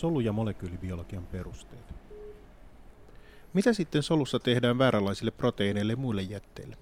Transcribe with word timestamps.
Solu- 0.00 0.20
ja 0.20 0.32
molekyylibiologian 0.32 1.26
perusteet. 1.26 1.94
Mitä 3.52 3.72
sitten 3.72 4.02
solussa 4.02 4.38
tehdään 4.38 4.78
vääränlaisille 4.78 5.30
proteiineille 5.30 5.92
ja 5.92 5.96
muille 5.96 6.22
jätteille? 6.22 6.76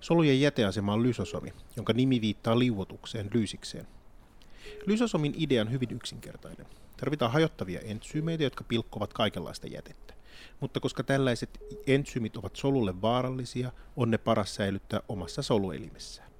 Solujen 0.00 0.40
jäteasema 0.40 0.92
on 0.92 1.02
lysosomi, 1.02 1.52
jonka 1.76 1.92
nimi 1.92 2.20
viittaa 2.20 2.58
liuotukseen 2.58 3.30
lyysikseen. 3.34 3.86
Lysosomin 4.86 5.34
idea 5.36 5.62
on 5.62 5.70
hyvin 5.70 5.90
yksinkertainen. 5.90 6.66
Tarvitaan 6.96 7.32
hajottavia 7.32 7.80
entsyymeitä, 7.80 8.44
jotka 8.44 8.64
pilkkovat 8.64 9.12
kaikenlaista 9.12 9.66
jätettä. 9.66 10.14
Mutta 10.60 10.80
koska 10.80 11.02
tällaiset 11.02 11.50
entsyymit 11.86 12.36
ovat 12.36 12.56
solulle 12.56 13.02
vaarallisia, 13.02 13.72
on 13.96 14.10
ne 14.10 14.18
paras 14.18 14.54
säilyttää 14.54 15.00
omassa 15.08 15.42
soluelimessään. 15.42 16.31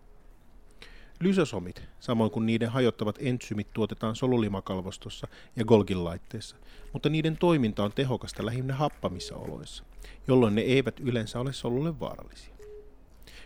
Lysosomit, 1.22 1.82
samoin 2.00 2.30
kuin 2.30 2.46
niiden 2.46 2.68
hajottavat 2.68 3.18
entsymit, 3.20 3.72
tuotetaan 3.72 4.16
solulimakalvostossa 4.16 5.28
ja 5.56 5.64
Golgin 5.64 6.04
laitteessa, 6.04 6.56
mutta 6.92 7.08
niiden 7.08 7.36
toiminta 7.36 7.84
on 7.84 7.92
tehokasta 7.92 8.46
lähinnä 8.46 8.74
happamissa 8.74 9.36
oloissa, 9.36 9.84
jolloin 10.28 10.54
ne 10.54 10.60
eivät 10.60 11.00
yleensä 11.00 11.40
ole 11.40 11.52
solulle 11.52 12.00
vaarallisia. 12.00 12.54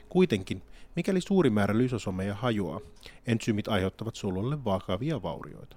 Kuitenkin, 0.08 0.62
mikäli 0.96 1.20
suuri 1.20 1.50
määrä 1.50 1.78
lysosomeja 1.78 2.34
hajoaa, 2.34 2.80
entsymit 3.26 3.68
aiheuttavat 3.68 4.14
solulle 4.14 4.64
vakavia 4.64 5.22
vaurioita. 5.22 5.76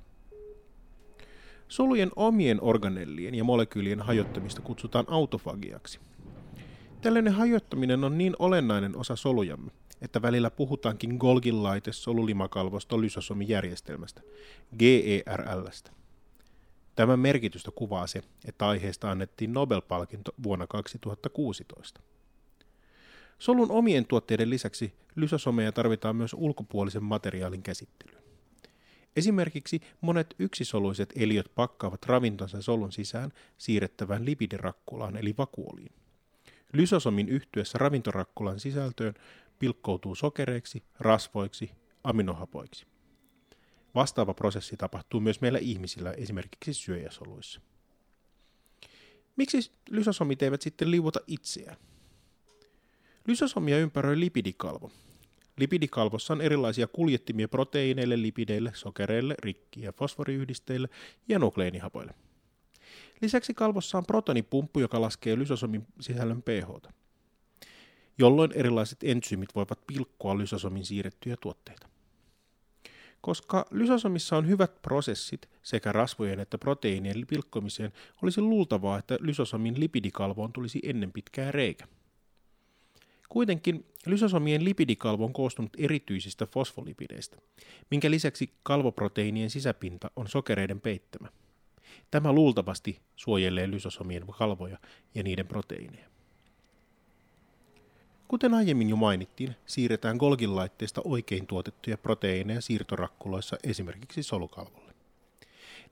Solujen 1.67 2.11
omien 2.15 2.61
organellien 2.61 3.35
ja 3.35 3.43
molekyylien 3.43 4.01
hajottamista 4.01 4.61
kutsutaan 4.61 5.05
autofagiaksi. 5.07 5.99
Tällainen 7.01 7.33
hajottaminen 7.33 8.03
on 8.03 8.17
niin 8.17 8.35
olennainen 8.39 8.97
osa 8.97 9.15
solujamme, 9.15 9.71
että 10.01 10.21
välillä 10.21 10.51
puhutaankin 10.51 11.15
Golgin 11.19 11.63
laite 11.63 11.91
solulimakalvosto 11.91 13.01
lysosomijärjestelmästä, 13.01 14.21
GERLstä. 14.77 15.91
Tämän 16.95 17.19
merkitystä 17.19 17.71
kuvaa 17.75 18.07
se, 18.07 18.21
että 18.45 18.67
aiheesta 18.67 19.11
annettiin 19.11 19.53
Nobel-palkinto 19.53 20.31
vuonna 20.43 20.67
2016. 20.67 22.01
Solun 23.39 23.71
omien 23.71 24.05
tuotteiden 24.05 24.49
lisäksi 24.49 24.93
lysosomeja 25.15 25.71
tarvitaan 25.71 26.15
myös 26.15 26.33
ulkopuolisen 26.33 27.03
materiaalin 27.03 27.63
käsittelyyn. 27.63 28.23
Esimerkiksi 29.15 29.81
monet 30.01 30.35
yksisoluiset 30.39 31.13
eliöt 31.15 31.51
pakkaavat 31.55 32.05
ravintonsa 32.05 32.61
solun 32.61 32.91
sisään 32.91 33.31
siirrettävään 33.57 34.25
lipidirakkulaan 34.25 35.17
eli 35.17 35.35
vakuoliin. 35.37 35.91
Lysosomin 36.73 37.29
yhtyessä 37.29 37.77
ravintorakkulan 37.77 38.59
sisältöön 38.59 39.13
pilkkoutuu 39.59 40.15
sokereiksi, 40.15 40.83
rasvoiksi, 40.99 41.71
aminohapoiksi. 42.03 42.85
Vastaava 43.95 44.33
prosessi 44.33 44.77
tapahtuu 44.77 45.19
myös 45.19 45.41
meillä 45.41 45.59
ihmisillä 45.59 46.11
esimerkiksi 46.11 46.73
syöjäsoluissa. 46.73 47.61
Miksi 49.35 49.71
lysosomit 49.89 50.41
eivät 50.41 50.61
sitten 50.61 50.91
liuota 50.91 51.19
itseään? 51.27 51.77
Lysosomia 53.27 53.77
ympäröi 53.77 54.19
lipidikalvo. 54.19 54.91
Lipidikalvossa 55.57 56.33
on 56.33 56.41
erilaisia 56.41 56.87
kuljettimia 56.87 57.47
proteiineille, 57.47 58.21
lipideille, 58.21 58.71
sokereille, 58.75 59.35
rikki- 59.43 59.81
ja 59.81 59.91
fosforiyhdisteille 59.91 60.89
ja 61.27 61.39
nukleinihapoille. 61.39 62.13
Lisäksi 63.21 63.53
kalvossa 63.53 63.97
on 63.97 64.05
protonipumppu, 64.05 64.79
joka 64.79 65.01
laskee 65.01 65.39
lysosomin 65.39 65.87
sisällön 65.99 66.41
pH 66.41 66.91
jolloin 68.19 68.51
erilaiset 68.55 69.03
entsyymit 69.03 69.55
voivat 69.55 69.79
pilkkoa 69.87 70.37
lysosomin 70.37 70.85
siirrettyjä 70.85 71.37
tuotteita. 71.41 71.89
Koska 73.21 73.65
lysosomissa 73.71 74.37
on 74.37 74.47
hyvät 74.47 74.81
prosessit 74.81 75.49
sekä 75.63 75.91
rasvojen 75.91 76.39
että 76.39 76.57
proteiinien 76.57 77.27
pilkkomiseen, 77.27 77.93
olisi 78.23 78.41
luultavaa, 78.41 78.99
että 78.99 79.17
lysosomin 79.21 79.79
lipidikalvoon 79.79 80.53
tulisi 80.53 80.79
ennen 80.83 81.11
pitkää 81.11 81.51
reikä. 81.51 81.87
Kuitenkin 83.29 83.85
lysosomien 84.05 84.65
lipidikalvo 84.65 85.25
on 85.25 85.33
koostunut 85.33 85.71
erityisistä 85.77 86.45
fosfolipideistä, 86.45 87.37
minkä 87.91 88.11
lisäksi 88.11 88.53
kalvoproteiinien 88.63 89.49
sisäpinta 89.49 90.11
on 90.15 90.27
sokereiden 90.27 90.81
peittämä. 90.81 91.29
Tämä 92.11 92.33
luultavasti 92.33 92.99
suojelee 93.15 93.71
lysosomien 93.71 94.23
kalvoja 94.37 94.77
ja 95.15 95.23
niiden 95.23 95.47
proteiineja. 95.47 96.18
Kuten 98.29 98.53
aiemmin 98.53 98.89
jo 98.89 98.95
mainittiin, 98.95 99.55
siirretään 99.65 100.17
Golgin 100.17 100.55
laitteesta 100.55 101.01
oikein 101.03 101.47
tuotettuja 101.47 101.97
proteiineja 101.97 102.61
siirtorakkuloissa 102.61 103.57
esimerkiksi 103.63 104.23
solukalvolle. 104.23 104.93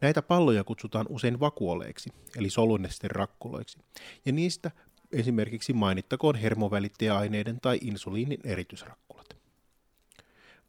Näitä 0.02 0.22
palloja 0.22 0.64
kutsutaan 0.64 1.06
usein 1.10 1.40
vakuoleiksi, 1.40 2.10
eli 2.38 2.50
solunesten 2.50 3.12
rakkuloiksi, 3.12 3.78
ja 4.26 4.32
niistä 4.32 4.72
esimerkiksi 5.12 5.74
mainittakoon 5.74 6.36
hermovälittäjäaineiden 6.36 7.60
tai 7.62 7.78
insuliinin 7.82 8.40
eritysrakkulat. 8.44 9.38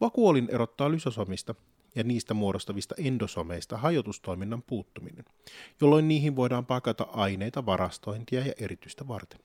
Vakuolin 0.01 0.49
erottaa 0.51 0.91
lysosomista 0.91 1.55
ja 1.95 2.05
niistä 2.05 2.35
muodostavista 2.35 2.95
endosomeista 2.99 3.77
hajotustoiminnan 3.77 4.63
puuttuminen, 4.63 5.25
jolloin 5.81 6.09
niihin 6.09 6.37
voidaan 6.37 6.67
pakata 6.67 7.07
aineita 7.13 7.67
varastointia 7.67 8.47
ja 8.47 8.53
eritystä 8.59 9.09
varten. 9.09 9.41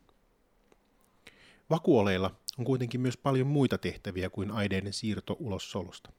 Vakuoleilla 1.70 2.36
on 2.58 2.66
kuitenkin 2.66 3.02
myös 3.02 3.18
paljon 3.18 3.48
muita 3.48 3.78
tehtäviä 3.78 4.30
kuin 4.30 4.52
aineiden 4.52 4.94
siirto 4.94 5.36
ulos 5.40 5.72
solusta. 5.72 6.12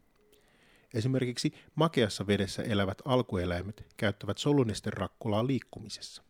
Esimerkiksi 0.94 1.55
makeassa 1.75 2.27
vedessä 2.27 2.62
elävät 2.62 3.03
alkueläimet 3.05 3.87
käyttävät 3.97 4.38
solunesten 4.38 4.93
rakkulaa 4.93 5.47
liikkumisessa. 5.47 6.22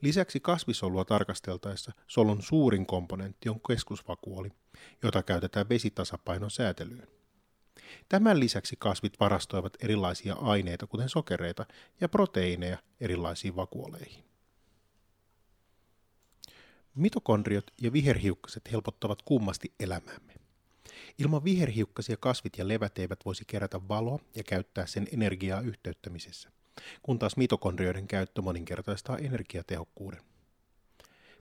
Lisäksi 0.00 0.40
kasvisolua 0.40 1.04
tarkasteltaessa 1.04 1.92
solun 2.06 2.42
suurin 2.42 2.86
komponentti 2.86 3.48
on 3.48 3.60
keskusvakuoli, 3.68 4.48
jota 5.02 5.22
käytetään 5.22 5.68
vesitasapainon 5.68 6.50
säätelyyn. 6.50 7.08
Tämän 8.08 8.40
lisäksi 8.40 8.76
kasvit 8.78 9.20
varastoivat 9.20 9.76
erilaisia 9.80 10.34
aineita, 10.34 10.86
kuten 10.86 11.08
sokereita 11.08 11.66
ja 12.00 12.08
proteiineja 12.08 12.78
erilaisiin 13.00 13.56
vakuoleihin. 13.56 14.29
Mitokondriot 16.94 17.70
ja 17.80 17.92
viherhiukkaset 17.92 18.72
helpottavat 18.72 19.22
kummasti 19.22 19.72
elämäämme. 19.80 20.34
Ilman 21.18 21.44
viherhiukkasia 21.44 22.16
kasvit 22.16 22.58
ja 22.58 22.68
levät 22.68 22.98
eivät 22.98 23.20
voisi 23.24 23.44
kerätä 23.46 23.88
valoa 23.88 24.18
ja 24.34 24.42
käyttää 24.42 24.86
sen 24.86 25.06
energiaa 25.12 25.60
yhteyttämisessä, 25.60 26.50
kun 27.02 27.18
taas 27.18 27.36
mitokondrioiden 27.36 28.06
käyttö 28.06 28.42
moninkertaistaa 28.42 29.18
energiatehokkuuden. 29.18 30.20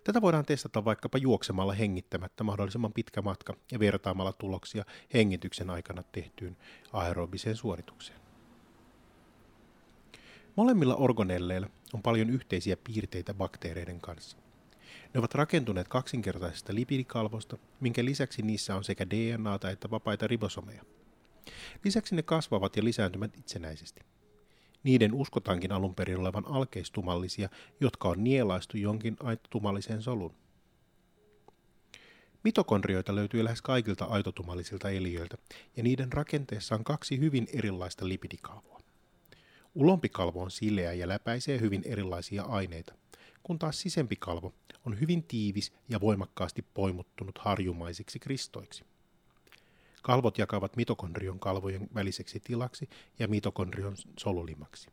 Tätä 0.04 0.22
voidaan 0.22 0.46
testata 0.46 0.86
vaikkapa 0.86 1.18
juoksemalla 1.18 1.74
hengittämättä 1.74 2.44
mahdollisimman 2.44 2.94
pitkä 2.94 3.22
matka 3.22 3.54
ja 3.72 3.80
vertaamalla 3.80 4.34
tuloksia 4.34 4.86
hengityksen 5.14 5.70
aikana 5.70 6.04
tehtyyn 6.04 6.58
aerobiseen 6.94 7.56
suoritukseen. 7.56 8.20
Molemmilla 10.56 10.96
orgonelleilla 10.96 11.70
on 11.94 12.02
paljon 12.02 12.30
yhteisiä 12.30 12.78
piirteitä 12.78 13.34
bakteereiden 13.34 14.02
kanssa– 14.02 14.38
ne 15.14 15.20
ovat 15.20 15.36
rakentuneet 15.36 15.88
kaksinkertaisesta 15.88 16.76
lipidikalvosta, 16.76 17.58
minkä 17.80 18.06
lisäksi 18.06 18.42
niissä 18.42 18.76
on 18.76 18.84
sekä 18.84 19.10
DNAta 19.10 19.70
että 19.70 19.90
vapaita 19.90 20.28
ribosomeja. 20.28 20.84
Lisäksi 21.84 22.16
ne 22.16 22.24
kasvavat 22.24 22.78
ja 22.78 22.84
lisääntyvät 22.84 23.38
itsenäisesti. 23.38 24.02
Niiden 24.84 25.14
uskotaankin 25.14 25.72
alun 25.72 25.96
perin 25.96 26.20
olevan 26.20 26.48
alkeistumallisia, 26.48 27.50
jotka 27.80 28.10
on 28.10 28.24
nielaistu 28.24 28.78
jonkin 28.78 29.18
aitotumalliseen 29.20 30.02
solun. 30.02 30.36
Mitokondrioita 32.44 33.16
löytyy 33.16 33.44
lähes 33.44 33.62
kaikilta 33.62 34.06
aitotumallisilta 34.06 34.90
eliöiltä, 34.90 35.38
ja 35.78 35.84
niiden 35.84 36.14
rakenteessa 36.14 36.76
on 36.76 36.84
kaksi 36.84 37.20
hyvin 37.20 37.48
erilaista 37.54 38.08
lipidikalvoa. 38.08 38.80
Ulompi 39.76 40.10
kalvo 40.10 40.44
on 40.44 40.52
sileä 40.52 40.94
ja 40.94 41.08
läpäisee 41.08 41.60
hyvin 41.60 41.82
erilaisia 41.86 42.44
aineita, 42.44 42.94
kun 43.44 43.60
taas 43.60 43.82
sisempi 43.82 44.16
kalvo 44.16 44.54
on 44.86 45.00
hyvin 45.00 45.24
tiivis 45.24 45.74
ja 45.90 46.00
voimakkaasti 46.02 46.66
poimuttunut 46.74 47.38
harjumaisiksi 47.38 48.20
kristoiksi. 48.20 48.84
Kalvot 50.02 50.38
jakavat 50.38 50.76
mitokondrion 50.76 51.40
kalvojen 51.40 51.90
väliseksi 51.96 52.40
tilaksi 52.40 52.90
ja 53.20 53.28
mitokondrion 53.28 53.96
solulimaksi. 54.20 54.90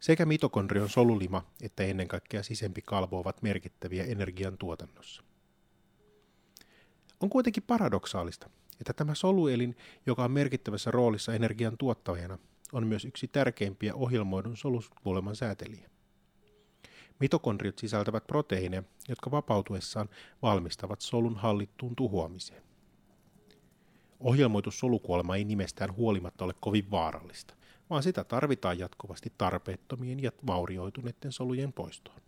Sekä 0.00 0.26
mitokondrion 0.26 0.88
solulima 0.88 1.44
että 1.60 1.82
ennen 1.82 2.08
kaikkea 2.08 2.42
sisempi 2.42 2.82
kalvo 2.82 3.18
ovat 3.18 3.42
merkittäviä 3.42 4.04
energian 4.04 4.58
tuotannossa. 4.58 5.22
On 7.20 7.30
kuitenkin 7.30 7.62
paradoksaalista, 7.62 8.50
että 8.80 8.92
tämä 8.92 9.14
soluelin, 9.14 9.76
joka 10.06 10.24
on 10.24 10.30
merkittävässä 10.30 10.90
roolissa 10.90 11.34
energian 11.34 11.78
tuottajana, 11.78 12.38
on 12.72 12.86
myös 12.86 13.04
yksi 13.04 13.28
tärkeimpiä 13.28 13.94
ohjelmoidun 13.94 14.56
solukuoleman 14.56 15.36
säätelijä. 15.36 15.90
Mitokondriot 17.20 17.78
sisältävät 17.78 18.26
proteiineja, 18.26 18.82
jotka 19.08 19.30
vapautuessaan 19.30 20.08
valmistavat 20.42 21.00
solun 21.00 21.36
hallittuun 21.36 21.96
tuhoamiseen. 21.96 22.62
Ohjelmoitu 24.20 24.70
solukuolema 24.70 25.36
ei 25.36 25.44
nimestään 25.44 25.96
huolimatta 25.96 26.44
ole 26.44 26.54
kovin 26.60 26.90
vaarallista, 26.90 27.54
vaan 27.90 28.02
sitä 28.02 28.24
tarvitaan 28.24 28.78
jatkuvasti 28.78 29.32
tarpeettomien 29.38 30.22
ja 30.22 30.32
vaurioituneiden 30.46 31.32
solujen 31.32 31.72
poistoon. 31.72 32.20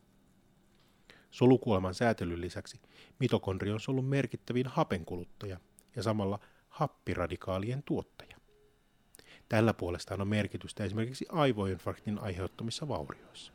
Solukuoleman 1.31 1.95
säätelyn 1.95 2.41
lisäksi 2.41 2.81
mitokondri 3.19 3.71
on 3.71 3.81
solun 3.81 4.05
merkittävin 4.05 4.67
hapenkuluttaja 4.67 5.61
ja 5.97 6.03
samalla 6.03 6.39
happiradikaalien 6.69 7.83
tuottaja. 7.83 8.37
Tällä 9.49 9.75
puolestaan 9.75 10.21
on 10.21 10.29
merkitystä 10.29 10.85
esimerkiksi 10.85 11.27
aivoinfarktin 11.29 12.19
aiheuttamissa 12.19 12.89
vaurioissa. 12.89 13.53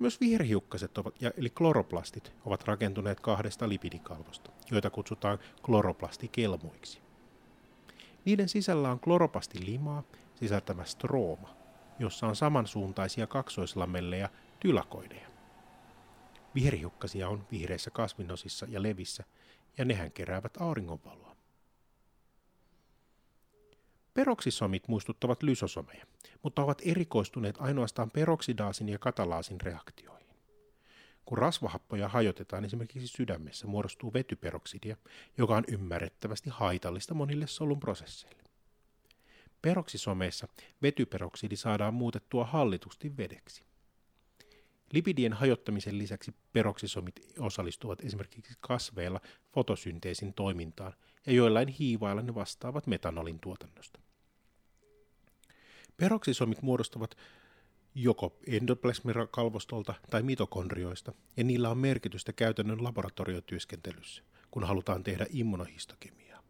Myös 0.00 0.20
viherhiukkaset 0.20 0.98
ovat, 0.98 1.22
ja, 1.22 1.30
eli 1.36 1.50
kloroplastit 1.50 2.32
ovat 2.44 2.64
rakentuneet 2.64 3.20
kahdesta 3.20 3.68
lipidikalvosta, 3.68 4.50
joita 4.70 4.90
kutsutaan 4.90 5.38
kloroplastikelmuiksi. 5.62 7.00
Niiden 8.24 8.48
sisällä 8.48 8.90
on 8.90 9.00
kloropastilimaa 9.00 10.02
sisältämä 10.34 10.84
strooma, 10.84 11.56
jossa 11.98 12.26
on 12.26 12.36
samansuuntaisia 12.36 13.26
kaksoislamelleja 13.26 14.28
tylakoideja. 14.60 15.28
Viherhiukkasia 16.54 17.28
on 17.28 17.46
vihreissä 17.52 17.90
kasvinosissa 17.90 18.66
ja 18.68 18.82
levissä, 18.82 19.24
ja 19.78 19.84
nehän 19.84 20.12
keräävät 20.12 20.56
auringonvaloa. 20.60 21.29
Peroksisomit 24.14 24.88
muistuttavat 24.88 25.42
lysosomeja, 25.42 26.06
mutta 26.42 26.62
ovat 26.62 26.82
erikoistuneet 26.84 27.56
ainoastaan 27.58 28.10
peroksidaasin 28.10 28.88
ja 28.88 28.98
katalaasin 28.98 29.60
reaktioihin. 29.60 30.36
Kun 31.24 31.38
rasvahappoja 31.38 32.08
hajotetaan 32.08 32.64
esimerkiksi 32.64 33.08
sydämessä, 33.08 33.66
muodostuu 33.66 34.12
vetyperoksidia, 34.12 34.96
joka 35.38 35.56
on 35.56 35.64
ymmärrettävästi 35.68 36.50
haitallista 36.50 37.14
monille 37.14 37.46
solun 37.46 37.80
prosesseille. 37.80 38.42
Peroksisomeissa 39.62 40.48
vetyperoksidi 40.82 41.56
saadaan 41.56 41.94
muutettua 41.94 42.44
hallitusti 42.44 43.16
vedeksi. 43.16 43.64
Lipidien 44.92 45.32
hajottamisen 45.32 45.98
lisäksi 45.98 46.34
peroksisomit 46.52 47.20
osallistuvat 47.38 48.00
esimerkiksi 48.00 48.54
kasveilla 48.60 49.20
fotosynteesin 49.52 50.34
toimintaan 50.34 50.94
ja 51.26 51.32
joillain 51.32 51.68
hiivailla 51.68 52.22
ne 52.22 52.34
vastaavat 52.34 52.86
metanolin 52.86 53.40
tuotannosta. 53.40 54.00
Peroksisomit 55.96 56.62
muodostavat 56.62 57.16
joko 57.94 58.36
endoplasmikalvostolta 58.46 59.94
tai 60.10 60.22
mitokondrioista, 60.22 61.12
ja 61.36 61.44
niillä 61.44 61.70
on 61.70 61.78
merkitystä 61.78 62.32
käytännön 62.32 62.84
laboratoriotyöskentelyssä, 62.84 64.22
kun 64.50 64.64
halutaan 64.64 65.04
tehdä 65.04 65.26
immunohistokemiaa, 65.30 66.42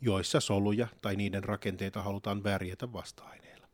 joissa 0.00 0.40
soluja 0.40 0.88
tai 1.02 1.16
niiden 1.16 1.44
rakenteita 1.44 2.02
halutaan 2.02 2.44
värjätä 2.44 2.92
vasta-aineilla. 2.92 3.68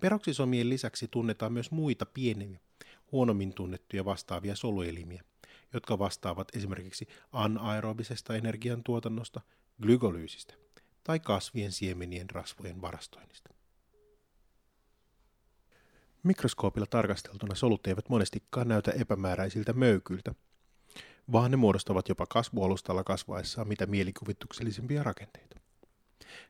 Peroksisomien 0.00 0.68
lisäksi 0.68 1.08
tunnetaan 1.08 1.52
myös 1.52 1.70
muita 1.70 2.06
pieniä, 2.06 2.60
huonommin 3.12 3.54
tunnettuja 3.54 4.04
vastaavia 4.04 4.56
soluelimiä, 4.56 5.24
jotka 5.72 5.98
vastaavat 5.98 6.48
esimerkiksi 6.56 7.08
anaerobisesta 7.32 8.36
energiantuotannosta, 8.36 9.40
glykolyysistä 9.82 10.54
tai 11.04 11.20
kasvien 11.20 11.72
siemenien 11.72 12.30
rasvojen 12.30 12.82
varastoinnista. 12.82 13.50
Mikroskoopilla 16.22 16.86
tarkasteltuna 16.86 17.54
solut 17.54 17.86
eivät 17.86 18.08
monestikaan 18.08 18.68
näytä 18.68 18.90
epämääräisiltä 18.90 19.72
möykyiltä, 19.72 20.34
vaan 21.32 21.50
ne 21.50 21.56
muodostavat 21.56 22.08
jopa 22.08 22.26
kasvualustalla 22.26 23.04
kasvaessaan 23.04 23.68
mitä 23.68 23.86
mielikuvituksellisempia 23.86 25.02
rakenteita. 25.02 25.60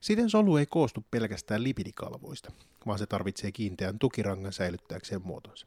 Siten 0.00 0.30
solu 0.30 0.56
ei 0.56 0.66
koostu 0.66 1.04
pelkästään 1.10 1.62
lipidikalvoista, 1.62 2.52
vaan 2.86 2.98
se 2.98 3.06
tarvitsee 3.06 3.52
kiinteän 3.52 3.98
tukirangan 3.98 4.52
säilyttääkseen 4.52 5.22
muotonsa. 5.24 5.66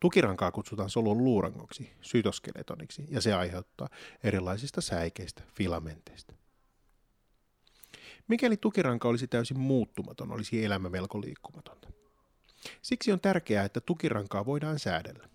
Tukirankaa 0.00 0.52
kutsutaan 0.52 0.90
solun 0.90 1.24
luurangoksi, 1.24 1.90
sytoskeletoniksi, 2.00 3.04
ja 3.10 3.20
se 3.20 3.34
aiheuttaa 3.34 3.88
erilaisista 4.24 4.80
säikeistä, 4.80 5.42
filamenteista. 5.54 6.34
Mikäli 8.28 8.56
tukiranka 8.56 9.08
olisi 9.08 9.28
täysin 9.28 9.58
muuttumaton, 9.58 10.32
olisi 10.32 10.64
elämä 10.64 10.88
melko 10.88 11.20
liikkumatonta. 11.20 11.88
Siksi 12.82 13.12
on 13.12 13.20
tärkeää, 13.20 13.64
että 13.64 13.80
tukirankaa 13.80 14.46
voidaan 14.46 14.78
säädellä. 14.78 15.28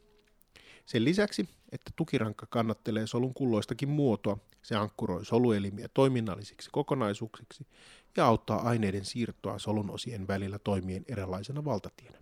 Sen 0.85 1.05
lisäksi, 1.05 1.49
että 1.71 1.91
tukiranka 1.95 2.45
kannattelee 2.45 3.07
solun 3.07 3.33
kulloistakin 3.33 3.89
muotoa, 3.89 4.37
se 4.61 4.75
ankkuroi 4.75 5.25
soluelimiä 5.25 5.87
toiminnallisiksi 5.93 6.69
kokonaisuuksiksi 6.71 7.67
ja 8.17 8.25
auttaa 8.25 8.61
aineiden 8.61 9.05
siirtoa 9.05 9.59
solun 9.59 9.89
osien 9.89 10.27
välillä 10.27 10.59
toimien 10.59 11.05
erilaisena 11.07 11.65
valtatienä. 11.65 12.17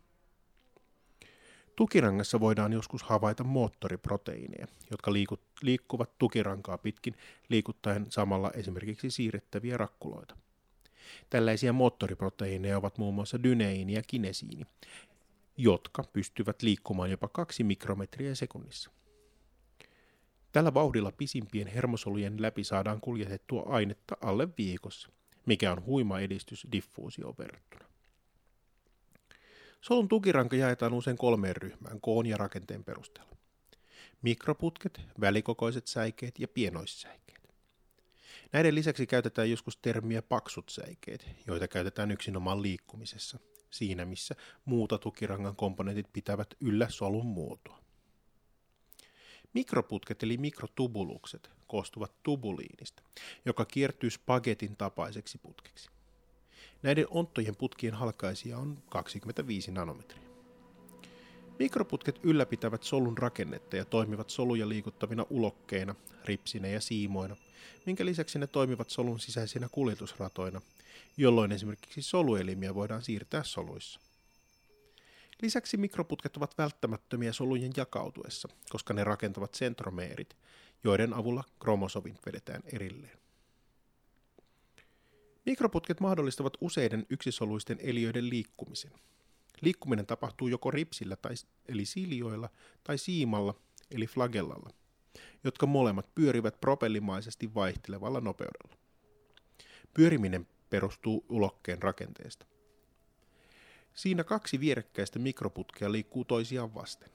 Tukirangassa 1.80 2.40
voidaan 2.40 2.74
joskus 2.74 3.04
havaita 3.04 3.44
moottoriproteiineja, 3.44 4.68
jotka 4.92 5.14
liikkuvat 5.62 6.18
tukirankaa 6.18 6.78
pitkin 6.78 7.16
liikuttaen 7.50 8.06
samalla 8.10 8.52
esimerkiksi 8.52 9.12
siirrettäviä 9.12 9.78
rakkuloita. 9.78 10.38
Tällaisia 11.30 11.74
moottoriproteiineja 11.74 12.78
ovat 12.78 12.98
muun 12.98 13.16
muassa 13.16 13.44
dyneiini 13.44 13.94
ja 13.94 14.02
kinesiini, 14.08 14.66
jotka 15.58 16.04
pystyvät 16.14 16.62
liikkumaan 16.62 17.12
jopa 17.12 17.28
kaksi 17.28 17.64
mikrometriä 17.64 18.36
sekunnissa. 18.36 18.92
Tällä 20.52 20.74
vauhdilla 20.74 21.12
pisimpien 21.12 21.68
hermosolujen 21.68 22.42
läpi 22.42 22.64
saadaan 22.64 23.02
kuljetettua 23.02 23.64
ainetta 23.68 24.18
alle 24.22 24.48
viikossa, 24.58 25.10
mikä 25.46 25.72
on 25.72 25.86
huima 25.86 26.20
edistys 26.20 26.68
diffuusioon 26.72 27.36
verrattuna. 27.38 27.89
Solun 29.82 30.08
tukiranka 30.08 30.56
jaetaan 30.56 30.94
usein 30.94 31.18
kolmeen 31.18 31.56
ryhmään 31.56 32.02
koon 32.02 32.26
ja 32.26 32.38
rakenteen 32.38 32.84
perusteella. 32.84 33.36
Mikroputket, 34.22 35.02
välikokoiset 35.22 35.88
säikeet 35.88 36.40
ja 36.40 36.48
pienoissäikeet. 36.48 37.40
Näiden 38.52 38.76
lisäksi 38.76 39.08
käytetään 39.08 39.50
joskus 39.50 39.78
termiä 39.78 40.22
paksut 40.22 40.70
säikeet, 40.70 41.28
joita 41.48 41.68
käytetään 41.68 42.12
yksinomaan 42.12 42.62
liikkumisessa, 42.62 43.40
siinä 43.70 44.06
missä 44.06 44.36
muuta 44.66 44.98
tukirangan 44.98 45.56
komponentit 45.56 46.14
pitävät 46.14 46.54
yllä 46.60 46.90
solun 46.90 47.26
muotoa. 47.26 47.80
Mikroputket 49.54 50.24
eli 50.24 50.38
mikrotubulukset 50.38 51.50
koostuvat 51.68 52.24
tubuliinista, 52.24 53.04
joka 53.46 53.66
kiertyy 53.66 54.10
spagetin 54.10 54.78
tapaiseksi 54.78 55.38
putkeksi. 55.38 55.90
Näiden 56.84 57.08
onttojen 57.10 57.56
putkien 57.56 57.94
halkaisia 57.94 58.58
on 58.58 58.78
25 58.90 59.72
nanometriä. 59.72 60.30
Mikroputket 61.60 62.20
ylläpitävät 62.24 62.84
solun 62.84 63.18
rakennetta 63.18 63.78
ja 63.78 63.86
toimivat 63.86 64.30
soluja 64.30 64.70
liikuttavina 64.70 65.26
ulokkeina, 65.30 65.96
ripsinä 66.26 66.68
ja 66.68 66.82
siimoina, 66.82 67.36
minkä 67.86 68.06
lisäksi 68.06 68.40
ne 68.40 68.48
toimivat 68.48 68.90
solun 68.90 69.20
sisäisinä 69.20 69.70
kuljetusratoina, 69.72 70.62
jolloin 71.18 71.52
esimerkiksi 71.52 72.02
soluelimiä 72.02 72.76
voidaan 72.76 73.02
siirtää 73.02 73.44
soluissa. 73.44 74.00
Lisäksi 75.42 75.78
mikroputket 75.78 76.38
ovat 76.38 76.58
välttämättömiä 76.58 77.34
solujen 77.34 77.72
jakautuessa, 77.78 78.48
koska 78.70 78.94
ne 78.94 79.04
rakentavat 79.04 79.56
sentromeerit, 79.56 80.36
joiden 80.84 81.14
avulla 81.14 81.44
kromosovit 81.60 82.26
vedetään 82.26 82.62
erilleen. 82.74 83.19
Mikroputket 85.50 86.00
mahdollistavat 86.00 86.54
useiden 86.62 87.06
yksisoluisten 87.10 87.78
eliöiden 87.82 88.30
liikkumisen. 88.30 88.92
Liikkuminen 89.62 90.06
tapahtuu 90.06 90.48
joko 90.48 90.72
ripsillä 90.72 91.16
tai, 91.16 91.34
eli 91.68 91.86
siljoilla 91.86 92.50
tai 92.84 92.98
siimalla 92.98 93.56
eli 93.92 94.08
flagellalla, 94.08 94.70
jotka 95.44 95.66
molemmat 95.66 96.16
pyörivät 96.16 96.62
propellimaisesti 96.62 97.54
vaihtelevalla 97.54 98.22
nopeudella. 98.22 98.76
Pyöriminen 99.94 100.48
perustuu 100.70 101.26
ulokkeen 101.30 101.82
rakenteesta. 101.82 102.46
Siinä 103.94 104.24
kaksi 104.24 104.60
vierekkäistä 104.60 105.20
mikroputkea 105.20 105.92
liikkuu 105.92 106.26
toisiaan 106.26 106.74
vasten. 106.74 107.10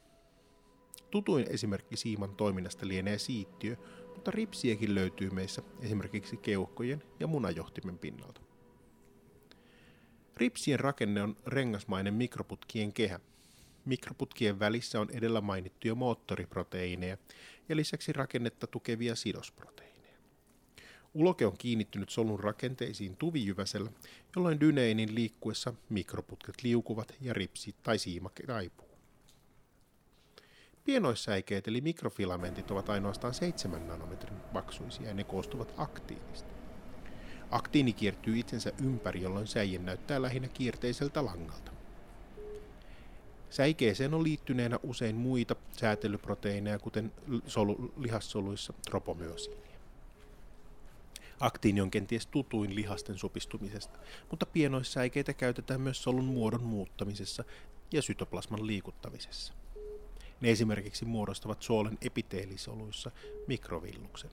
Tutuin 1.15 1.47
esimerkki 1.51 1.97
siiman 1.97 2.37
toiminnasta 2.37 2.89
lienee 2.89 3.19
siittiö, 3.19 3.77
mutta 4.15 4.31
ripsiäkin 4.31 4.95
löytyy 4.95 5.31
meissä 5.31 5.63
esimerkiksi 5.81 6.37
keuhkojen 6.37 7.03
ja 7.21 7.27
munajohtimen 7.27 7.99
pinnalta. 7.99 8.41
Ripsien 10.37 10.81
rakenne 10.81 11.23
on 11.23 11.37
rengasmainen 11.47 12.15
mikroputkien 12.15 12.93
kehä. 12.93 13.21
Mikroputkien 13.85 14.59
välissä 14.59 15.01
on 15.01 15.11
edellä 15.11 15.41
mainittuja 15.41 15.95
moottoriproteiineja 15.95 17.17
ja 17.69 17.77
lisäksi 17.77 18.13
rakennetta 18.13 18.67
tukevia 18.67 19.15
sidosproteiineja. 19.15 20.19
Uloke 21.15 21.47
on 21.47 21.59
kiinnittynyt 21.59 22.11
solun 22.11 22.41
rakenteisiin 22.41 23.17
tuvijyväsellä, 23.17 23.91
jolloin 24.37 24.61
dyneinin 24.61 25.15
liikkuessa 25.15 25.75
mikroputket 25.89 26.63
liukuvat 26.63 27.15
ja 27.21 27.33
ripsi 27.33 27.75
tai 27.83 27.99
siima 27.99 28.31
taipuu. 28.47 28.94
Pienoissäikeet 30.85 31.69
eli 31.69 31.81
mikrofilamentit 31.81 32.71
ovat 32.71 32.89
ainoastaan 32.89 33.35
7 33.35 33.89
nanometrin 33.89 34.37
paksuisia 34.53 35.09
ja 35.09 35.15
ne 35.15 35.25
koostuvat 35.25 35.75
aktiinista. 35.77 36.55
Aktiini 37.51 37.93
kiertyy 37.93 38.39
itsensä 38.39 38.73
ympäri, 38.83 39.23
jolloin 39.23 39.47
säie 39.47 39.79
näyttää 39.79 40.23
lähinnä 40.23 40.49
kierteiseltä 40.49 41.25
langalta. 41.25 41.73
Säikeeseen 43.51 44.15
on 44.15 44.23
liittyneenä 44.23 44.79
usein 44.83 45.17
muita 45.17 45.57
säätelyproteiineja, 45.73 46.79
kuten 46.79 47.13
solu, 47.47 47.93
lihassoluissa 47.97 48.73
tropomyosiinia. 48.91 49.79
Aktiini 51.41 51.81
on 51.81 51.91
kenties 51.91 52.27
tutuin 52.27 52.75
lihasten 52.75 53.19
supistumisesta, 53.19 53.99
mutta 54.31 54.47
pienoissäikeitä 54.47 55.33
käytetään 55.33 55.81
myös 55.81 56.03
solun 56.03 56.25
muodon 56.25 56.63
muuttamisessa 56.63 57.45
ja 57.93 58.03
sytoplasman 58.03 58.67
liikuttamisessa. 58.67 59.53
Ne 60.41 60.51
esimerkiksi 60.51 61.05
muodostavat 61.05 61.63
suolen 61.63 61.99
epiteelisoluissa 62.01 63.11
mikrovilluksen. 63.47 64.31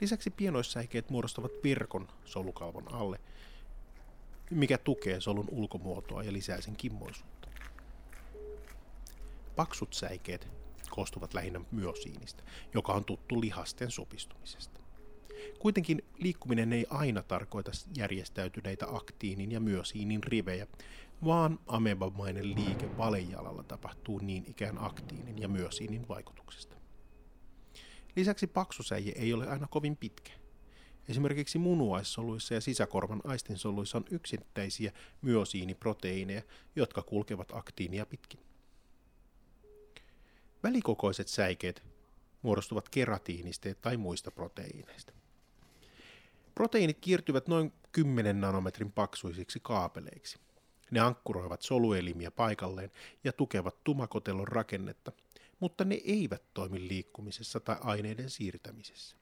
Lisäksi 0.00 0.30
pienoissäikeet 0.30 1.10
muodostavat 1.10 1.52
virkon 1.64 2.08
solukalvon 2.24 2.94
alle, 2.94 3.20
mikä 4.50 4.78
tukee 4.78 5.20
solun 5.20 5.48
ulkomuotoa 5.50 6.22
ja 6.22 6.32
lisää 6.32 6.60
sen 6.60 6.76
kimmoisuutta. 6.76 7.48
Paksut 9.56 9.94
säikeet 9.94 10.48
koostuvat 10.90 11.34
lähinnä 11.34 11.60
myosiinista, 11.70 12.42
joka 12.74 12.92
on 12.92 13.04
tuttu 13.04 13.40
lihasten 13.40 13.90
supistumisesta. 13.90 14.80
Kuitenkin 15.58 16.04
liikkuminen 16.18 16.72
ei 16.72 16.86
aina 16.90 17.22
tarkoita 17.22 17.70
järjestäytyneitä 17.96 18.86
aktiinin 18.88 19.52
ja 19.52 19.60
myosiinin 19.60 20.24
rivejä, 20.24 20.66
vaan 21.24 21.58
amebamainen 21.66 22.54
liike 22.54 22.96
valejalalla 22.96 23.62
tapahtuu 23.62 24.18
niin 24.18 24.44
ikään 24.48 24.84
aktiinin 24.84 25.38
ja 25.38 25.48
myosiinin 25.48 26.08
vaikutuksesta. 26.08 26.76
Lisäksi 28.16 28.46
paksusäie 28.46 29.12
ei 29.16 29.32
ole 29.32 29.48
aina 29.48 29.66
kovin 29.66 29.96
pitkä. 29.96 30.32
Esimerkiksi 31.08 31.58
munuaissoluissa 31.58 32.54
ja 32.54 32.60
sisäkorvan 32.60 33.20
aistinsoluissa 33.24 33.98
on 33.98 34.04
yksittäisiä 34.10 34.92
myosiiniproteiineja, 35.22 36.42
jotka 36.76 37.02
kulkevat 37.02 37.48
aktiinia 37.52 38.06
pitkin. 38.06 38.40
Välikokoiset 40.62 41.28
säikeet 41.28 41.82
muodostuvat 42.42 42.88
keratiinista 42.88 43.68
tai 43.80 43.96
muista 43.96 44.30
proteiineista. 44.30 45.12
Proteiinit 46.54 46.98
kiirtyvät 47.00 47.48
noin 47.48 47.72
10 47.92 48.40
nanometrin 48.40 48.92
paksuisiksi 48.92 49.60
kaapeleiksi. 49.62 50.38
Ne 50.90 51.00
ankkuroivat 51.00 51.62
soluelimiä 51.62 52.30
paikalleen 52.30 52.90
ja 53.24 53.32
tukevat 53.32 53.84
tumakotelon 53.84 54.48
rakennetta, 54.48 55.12
mutta 55.60 55.84
ne 55.84 56.00
eivät 56.04 56.42
toimi 56.54 56.88
liikkumisessa 56.88 57.60
tai 57.60 57.76
aineiden 57.80 58.30
siirtämisessä. 58.30 59.16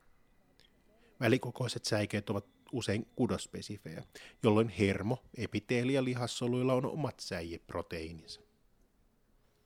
Välikokoiset 1.21 1.85
säikeet 1.85 2.31
ovat 2.31 2.47
usein 2.73 3.07
kudospesifejä, 3.17 4.05
jolloin 4.43 4.69
hermo, 4.69 5.23
epiteeli 5.37 5.93
ja 5.93 6.05
lihassoluilla 6.05 6.75
on 6.75 6.87
omat 6.87 7.21
säijeproteiininsa. 7.21 8.40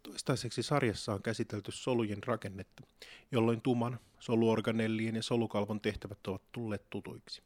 Toistaiseksi 0.03 0.63
sarjassa 0.63 1.15
on 1.15 1.23
käsitelty 1.23 1.73
solujen 1.73 2.23
rakennetta, 2.23 2.83
jolloin 3.33 3.61
tuman, 3.61 4.01
soluorganellien 4.21 5.17
ja 5.17 5.23
solukalvon 5.23 5.81
tehtävät 5.81 6.27
ovat 6.27 6.43
tulleet 6.53 6.91
tutuiksi. 6.91 7.43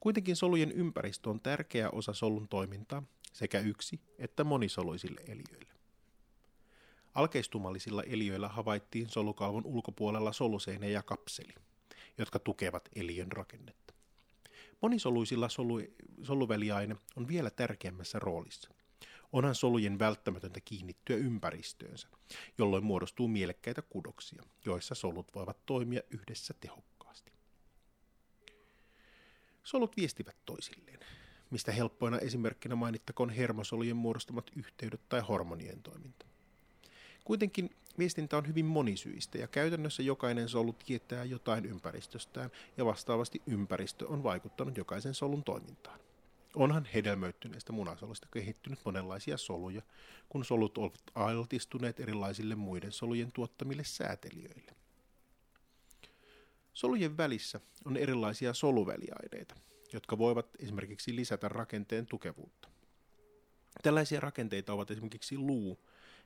Kuitenkin 0.00 0.36
solujen 0.36 0.72
ympäristö 0.72 1.30
on 1.30 1.40
tärkeä 1.40 1.90
osa 1.90 2.12
solun 2.12 2.48
toimintaa 2.48 3.02
sekä 3.34 3.60
yksi- 3.60 4.00
että 4.18 4.44
monisoluisille 4.44 5.20
eliöille. 5.20 5.74
Alkeistumallisilla 7.14 8.02
eliöillä 8.02 8.48
havaittiin 8.48 9.08
solukalvon 9.08 9.66
ulkopuolella 9.66 10.32
soluseinä 10.32 10.86
ja 10.86 11.02
kapseli, 11.02 11.54
jotka 12.18 12.38
tukevat 12.38 12.88
eliön 12.96 13.32
rakennetta. 13.32 13.94
Monisoluisilla 14.82 15.48
solu, 15.48 15.80
soluväliaine 16.22 16.96
on 17.16 17.28
vielä 17.28 17.50
tärkeämmässä 17.50 18.18
roolissa. 18.18 18.70
Onhan 19.32 19.54
solujen 19.54 19.98
välttämätöntä 19.98 20.60
kiinnittyä 20.60 21.16
ympäristöönsä, 21.16 22.08
jolloin 22.58 22.84
muodostuu 22.84 23.28
mielekkäitä 23.28 23.82
kudoksia, 23.82 24.42
joissa 24.64 24.94
solut 24.94 25.34
voivat 25.34 25.66
toimia 25.66 26.00
yhdessä 26.10 26.54
tehokkaasti. 26.60 27.32
Solut 29.62 29.96
viestivät 29.96 30.36
toisilleen, 30.44 31.00
mistä 31.54 31.72
helppoina 31.72 32.18
esimerkkinä 32.18 32.74
mainittakoon 32.74 33.30
hermosolujen 33.30 33.96
muodostamat 33.96 34.50
yhteydet 34.56 35.00
tai 35.08 35.20
hormonien 35.20 35.82
toiminta. 35.82 36.26
Kuitenkin 37.24 37.70
viestintä 37.98 38.36
on 38.36 38.48
hyvin 38.48 38.64
monisyistä 38.64 39.38
ja 39.38 39.48
käytännössä 39.48 40.02
jokainen 40.02 40.48
solu 40.48 40.72
tietää 40.72 41.24
jotain 41.24 41.64
ympäristöstään 41.64 42.50
ja 42.76 42.84
vastaavasti 42.84 43.42
ympäristö 43.46 44.08
on 44.08 44.22
vaikuttanut 44.22 44.76
jokaisen 44.76 45.14
solun 45.14 45.44
toimintaan. 45.44 46.00
Onhan 46.56 46.88
hedelmöittyneestä 46.94 47.72
munasolusta 47.72 48.28
kehittynyt 48.32 48.78
monenlaisia 48.84 49.36
soluja, 49.36 49.82
kun 50.28 50.44
solut 50.44 50.78
ovat 50.78 51.02
altistuneet 51.14 52.00
erilaisille 52.00 52.54
muiden 52.54 52.92
solujen 52.92 53.32
tuottamille 53.32 53.84
säätelijöille. 53.84 54.72
Solujen 56.72 57.16
välissä 57.16 57.60
on 57.84 57.96
erilaisia 57.96 58.54
soluväliaineita, 58.54 59.54
jotka 59.94 60.18
voivat 60.18 60.46
esimerkiksi 60.58 61.16
lisätä 61.16 61.48
rakenteen 61.48 62.06
tukevuutta. 62.06 62.68
Tällaisia 63.82 64.20
rakenteita 64.20 64.72
ovat 64.72 64.90
esimerkiksi 64.90 65.38
luu 65.38 65.78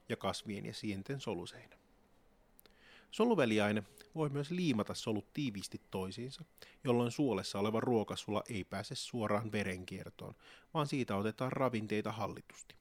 ja 0.09 0.17
kasvien 0.17 0.67
ja 0.67 0.75
sienten 0.75 1.21
soluseinä. 1.21 1.79
Soluväliaine 3.11 3.83
voi 4.15 4.29
myös 4.29 4.51
liimata 4.51 4.95
solut 4.95 5.33
tiiviisti 5.33 5.81
toisiinsa, 5.91 6.45
jolloin 6.85 7.11
suolessa 7.11 7.59
oleva 7.59 7.81
ruokasula 7.81 8.43
ei 8.49 8.65
pääse 8.65 8.95
suoraan 8.95 9.53
verenkiertoon, 9.53 10.35
vaan 10.75 10.87
siitä 10.87 11.17
otetaan 11.17 11.53
ravinteita 11.53 12.13
hallitusti. 12.13 12.75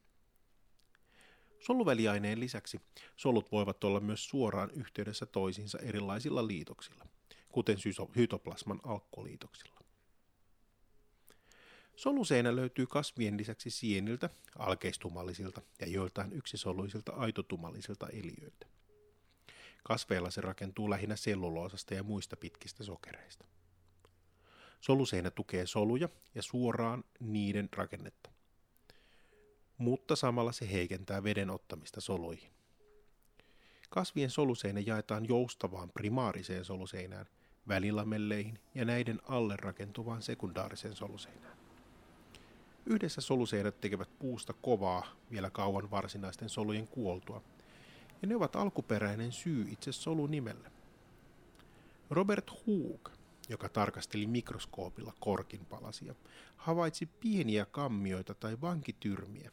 Soluväliaineen 1.60 2.40
lisäksi 2.40 2.80
solut 3.16 3.52
voivat 3.52 3.84
olla 3.84 4.00
myös 4.00 4.28
suoraan 4.28 4.70
yhteydessä 4.70 5.26
toisiinsa 5.26 5.78
erilaisilla 5.78 6.46
liitoksilla, 6.46 7.06
kuten 7.48 7.76
hytoplasman 8.16 8.80
alkkoliitoksilla. 8.84 9.77
Soluseinä 11.98 12.56
löytyy 12.56 12.86
kasvien 12.86 13.36
lisäksi 13.36 13.70
sieniltä, 13.70 14.30
alkeistumallisilta 14.58 15.62
ja 15.80 15.86
joiltain 15.86 16.32
yksisoluisilta 16.32 17.12
aitotumallisilta 17.12 18.08
eliöiltä. 18.08 18.66
Kasveilla 19.84 20.30
se 20.30 20.40
rakentuu 20.40 20.90
lähinnä 20.90 21.16
selluloosasta 21.16 21.94
ja 21.94 22.02
muista 22.02 22.36
pitkistä 22.36 22.84
sokereista. 22.84 23.44
Soluseinä 24.80 25.30
tukee 25.30 25.66
soluja 25.66 26.08
ja 26.34 26.42
suoraan 26.42 27.04
niiden 27.20 27.68
rakennetta. 27.72 28.30
Mutta 29.78 30.16
samalla 30.16 30.52
se 30.52 30.72
heikentää 30.72 31.22
veden 31.22 31.50
ottamista 31.50 32.00
soluihin. 32.00 32.50
Kasvien 33.90 34.30
soluseinä 34.30 34.80
jaetaan 34.80 35.28
joustavaan 35.28 35.90
primaariseen 35.90 36.64
soluseinään, 36.64 37.26
välilamelleihin 37.68 38.58
ja 38.74 38.84
näiden 38.84 39.20
alle 39.28 39.56
rakentuvaan 39.56 40.22
sekundaariseen 40.22 40.96
soluseinään. 40.96 41.67
Yhdessä 42.90 43.20
soluseinät 43.20 43.80
tekevät 43.80 44.18
puusta 44.18 44.52
kovaa 44.52 45.06
vielä 45.30 45.50
kauan 45.50 45.90
varsinaisten 45.90 46.48
solujen 46.48 46.86
kuoltua, 46.86 47.42
ja 48.22 48.28
ne 48.28 48.36
ovat 48.36 48.56
alkuperäinen 48.56 49.32
syy 49.32 49.66
itse 49.70 49.92
solunimelle. 49.92 50.72
Robert 52.10 52.50
Hooke, 52.50 53.10
joka 53.48 53.68
tarkasteli 53.68 54.26
mikroskoopilla 54.26 55.14
korkinpalasia, 55.20 56.14
havaitsi 56.56 57.06
pieniä 57.06 57.66
kammioita 57.66 58.34
tai 58.34 58.60
vankityrmiä 58.60 59.50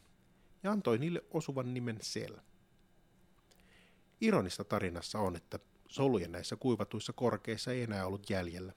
ja 0.62 0.72
antoi 0.72 0.98
niille 0.98 1.24
osuvan 1.30 1.74
nimen 1.74 1.98
sel. 2.02 2.36
Ironista 4.20 4.64
tarinassa 4.64 5.18
on, 5.18 5.36
että 5.36 5.58
solujen 5.88 6.32
näissä 6.32 6.56
kuivatuissa 6.56 7.12
korkeissa 7.12 7.72
ei 7.72 7.82
enää 7.82 8.06
ollut 8.06 8.30
jäljellä, 8.30 8.72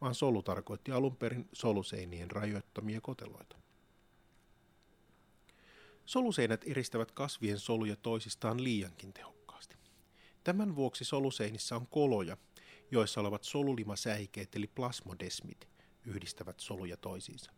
vaan 0.00 0.14
solu 0.14 0.42
tarkoitti 0.42 0.92
alun 0.92 1.16
perin 1.16 1.48
soluseinien 1.52 2.30
rajoittamia 2.30 3.00
koteloita. 3.00 3.61
Soluseinät 6.06 6.64
eristävät 6.66 7.12
kasvien 7.12 7.58
soluja 7.58 7.96
toisistaan 7.96 8.64
liiankin 8.64 9.12
tehokkaasti. 9.12 9.76
Tämän 10.44 10.76
vuoksi 10.76 11.04
soluseinissä 11.04 11.76
on 11.76 11.86
koloja, 11.86 12.36
joissa 12.90 13.20
olevat 13.20 13.44
solulimasäikeet 13.44 14.56
eli 14.56 14.66
plasmodesmit 14.66 15.68
yhdistävät 16.04 16.60
soluja 16.60 16.96
toisiinsa. 16.96 17.52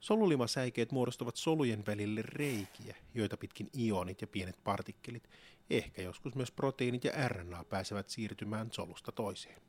Solulimasäikeet 0.00 0.92
muodostavat 0.92 1.36
solujen 1.36 1.86
välille 1.86 2.22
reikiä, 2.22 2.96
joita 3.14 3.36
pitkin 3.36 3.70
ionit 3.78 4.20
ja 4.20 4.26
pienet 4.26 4.64
partikkelit, 4.64 5.28
ehkä 5.70 6.02
joskus 6.02 6.34
myös 6.34 6.50
proteiinit 6.50 7.04
ja 7.04 7.28
RNA 7.28 7.64
pääsevät 7.64 8.08
siirtymään 8.08 8.72
solusta 8.72 9.12
toiseen. 9.12 9.62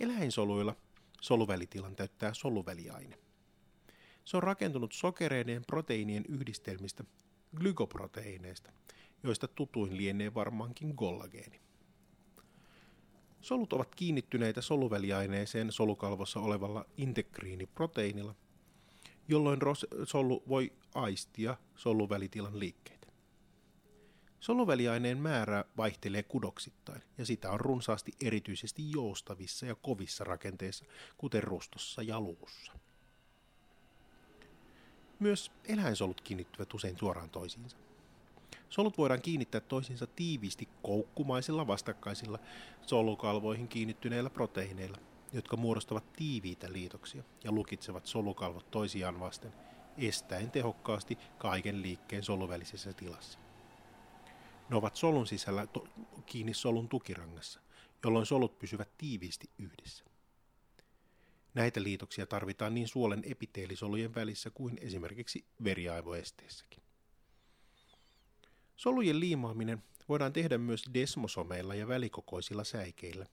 Eläinsoluilla 0.00 0.76
soluvälitilan 1.20 1.96
täyttää 1.96 2.34
soluväliaine. 2.34 3.23
Se 4.24 4.36
on 4.36 4.42
rakentunut 4.42 4.92
sokereiden 4.92 5.64
proteiinien 5.66 6.24
yhdistelmistä, 6.28 7.04
glykoproteiineista, 7.56 8.72
joista 9.22 9.48
tutuin 9.48 9.96
lienee 9.96 10.34
varmaankin 10.34 10.96
kollageeni. 10.96 11.60
Solut 13.40 13.72
ovat 13.72 13.94
kiinnittyneitä 13.94 14.60
soluväliaineeseen 14.60 15.72
solukalvossa 15.72 16.40
olevalla 16.40 16.86
integriiniproteiinilla, 16.96 18.34
jolloin 19.28 19.60
solu 20.04 20.42
voi 20.48 20.72
aistia 20.94 21.56
soluvälitilan 21.76 22.58
liikkeitä. 22.58 23.06
Soluväliaineen 24.40 25.18
määrä 25.18 25.64
vaihtelee 25.76 26.22
kudoksittain, 26.22 27.02
ja 27.18 27.26
sitä 27.26 27.50
on 27.50 27.60
runsaasti 27.60 28.12
erityisesti 28.22 28.90
joustavissa 28.90 29.66
ja 29.66 29.74
kovissa 29.74 30.24
rakenteissa, 30.24 30.84
kuten 31.18 31.42
rustossa 31.42 32.02
ja 32.02 32.20
luussa. 32.20 32.72
Myös 35.18 35.52
eläinsolut 35.64 36.20
kiinnittyvät 36.20 36.74
usein 36.74 36.98
suoraan 36.98 37.30
toisiinsa. 37.30 37.76
Solut 38.70 38.98
voidaan 38.98 39.22
kiinnittää 39.22 39.60
toisiinsa 39.60 40.06
tiiviisti 40.06 40.68
koukkumaisilla 40.82 41.66
vastakkaisilla 41.66 42.38
solukalvoihin 42.86 43.68
kiinnittyneillä 43.68 44.30
proteiineilla, 44.30 44.98
jotka 45.32 45.56
muodostavat 45.56 46.12
tiiviitä 46.12 46.72
liitoksia 46.72 47.22
ja 47.44 47.52
lukitsevat 47.52 48.06
solukalvot 48.06 48.70
toisiaan 48.70 49.20
vasten, 49.20 49.52
estäen 49.98 50.50
tehokkaasti 50.50 51.18
kaiken 51.38 51.82
liikkeen 51.82 52.22
soluvälisessä 52.22 52.92
tilassa. 52.92 53.38
Ne 54.70 54.76
ovat 54.76 54.96
solun 54.96 55.26
sisällä 55.26 55.66
to- 55.66 55.88
kiinni 56.26 56.54
solun 56.54 56.88
tukirangassa, 56.88 57.60
jolloin 58.04 58.26
solut 58.26 58.58
pysyvät 58.58 58.88
tiiviisti 58.98 59.50
yhdessä. 59.58 60.04
Näitä 61.54 61.82
liitoksia 61.82 62.26
tarvitaan 62.26 62.74
niin 62.74 62.88
suolen 62.88 63.22
epiteelisolujen 63.26 64.14
välissä 64.14 64.50
kuin 64.50 64.78
esimerkiksi 64.80 65.44
veriaivoesteessäkin. 65.64 66.82
Solujen 68.76 69.20
liimaaminen 69.20 69.82
voidaan 70.08 70.32
tehdä 70.32 70.58
myös 70.58 70.84
desmosomeilla 70.94 71.74
ja 71.74 71.88
välikokoisilla 71.88 72.64
säikeillä. 72.64 73.26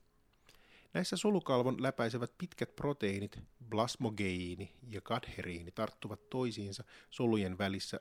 Näissä 0.94 1.18
solukalvon 1.18 1.84
läpäisevät 1.84 2.38
pitkät 2.38 2.76
proteiinit, 2.76 3.40
plasmogeiini 3.70 4.76
ja 4.88 5.02
kadheriini 5.02 5.72
tarttuvat 5.72 6.30
toisiinsa 6.30 6.84
solujen 7.10 7.58
välissä 7.58 8.00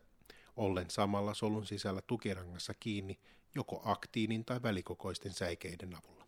ollen 0.56 0.90
samalla 0.90 1.34
solun 1.34 1.66
sisällä 1.66 2.02
tukirangassa 2.02 2.74
kiinni 2.74 3.20
joko 3.54 3.82
aktiinin 3.84 4.44
tai 4.44 4.62
välikokoisten 4.62 5.32
säikeiden 5.32 5.96
avulla. 5.96 6.19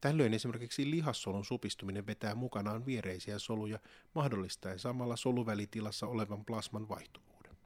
Tällöin 0.00 0.34
esimerkiksi 0.34 0.90
lihassolun 0.90 1.44
supistuminen 1.44 2.06
vetää 2.06 2.34
mukanaan 2.34 2.86
viereisiä 2.86 3.38
soluja 3.38 3.78
mahdollistaen 4.14 4.78
samalla 4.78 5.16
soluvälitilassa 5.16 6.06
olevan 6.06 6.44
plasman 6.44 6.88
vaihtuvuuden. 6.88 7.56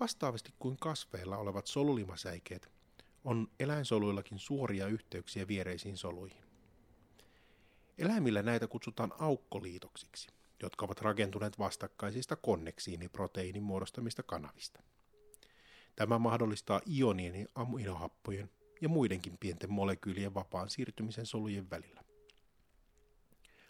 Vastaavasti 0.00 0.54
kuin 0.58 0.76
kasveilla 0.76 1.36
olevat 1.36 1.66
solulimasäikeet, 1.66 2.70
on 3.24 3.50
eläinsoluillakin 3.60 4.38
suoria 4.38 4.86
yhteyksiä 4.86 5.48
viereisiin 5.48 5.96
soluihin. 5.96 6.44
Eläimillä 7.98 8.42
näitä 8.42 8.66
kutsutaan 8.66 9.12
aukkoliitoksiksi, 9.18 10.28
jotka 10.62 10.84
ovat 10.84 11.00
rakentuneet 11.00 11.58
vastakkaisista 11.58 12.36
konneksiiniproteiinin 12.36 13.62
muodostamista 13.62 14.22
kanavista. 14.22 14.82
Tämä 15.96 16.18
mahdollistaa 16.18 16.80
ionien 16.98 17.34
ja 17.34 17.46
aminohappojen 17.54 18.50
ja 18.82 18.88
muidenkin 18.88 19.38
pienten 19.38 19.72
molekyylien 19.72 20.34
vapaan 20.34 20.70
siirtymisen 20.70 21.26
solujen 21.26 21.70
välillä. 21.70 22.04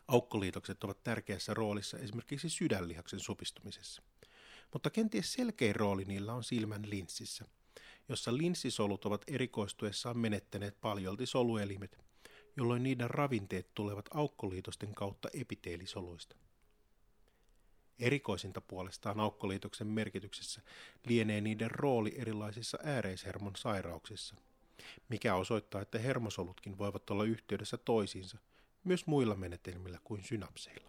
Aukkoliitokset 0.08 0.84
ovat 0.84 1.02
tärkeässä 1.02 1.54
roolissa 1.54 1.98
esimerkiksi 1.98 2.48
sydänlihaksen 2.48 3.20
supistumisessa, 3.20 4.02
mutta 4.72 4.90
kenties 4.90 5.32
selkein 5.32 5.76
rooli 5.76 6.04
niillä 6.04 6.34
on 6.34 6.44
silmän 6.44 6.90
linssissä, 6.90 7.44
jossa 8.08 8.36
linssisolut 8.36 9.04
ovat 9.04 9.24
erikoistuessaan 9.26 10.18
menettäneet 10.18 10.80
paljolti 10.80 11.26
soluelimet, 11.26 11.98
jolloin 12.56 12.82
niiden 12.82 13.10
ravinteet 13.10 13.74
tulevat 13.74 14.08
aukkoliitosten 14.14 14.94
kautta 14.94 15.28
epiteelisoluista. 15.34 16.36
Erikoisinta 17.98 18.60
puolestaan 18.60 19.20
aukkoliitoksen 19.20 19.86
merkityksessä 19.86 20.62
lienee 21.06 21.40
niiden 21.40 21.70
rooli 21.70 22.14
erilaisissa 22.16 22.78
ääreishermon 22.82 23.56
sairauksissa– 23.56 24.36
mikä 25.08 25.34
osoittaa, 25.34 25.80
että 25.80 25.98
hermosolutkin 25.98 26.78
voivat 26.78 27.10
olla 27.10 27.24
yhteydessä 27.24 27.76
toisiinsa 27.76 28.38
myös 28.84 29.06
muilla 29.06 29.34
menetelmillä 29.34 29.98
kuin 30.04 30.22
synapseilla. 30.22 30.88